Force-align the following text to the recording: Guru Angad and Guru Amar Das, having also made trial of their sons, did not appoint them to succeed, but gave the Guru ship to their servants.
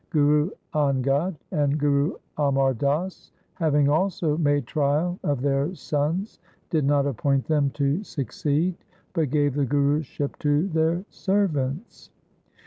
Guru 0.09 0.49
Angad 0.73 1.35
and 1.51 1.77
Guru 1.77 2.13
Amar 2.35 2.73
Das, 2.73 3.31
having 3.53 3.87
also 3.87 4.35
made 4.35 4.65
trial 4.65 5.19
of 5.23 5.41
their 5.41 5.75
sons, 5.75 6.39
did 6.71 6.85
not 6.85 7.05
appoint 7.05 7.45
them 7.45 7.69
to 7.75 8.03
succeed, 8.03 8.73
but 9.13 9.29
gave 9.29 9.53
the 9.53 9.63
Guru 9.65 10.01
ship 10.01 10.39
to 10.39 10.67
their 10.69 11.05
servants. 11.11 12.09